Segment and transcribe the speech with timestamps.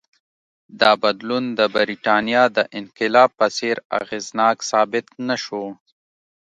[0.79, 5.65] دا بدلون د برېټانیا د انقلاب په څېر اغېزناک ثابت نه شو.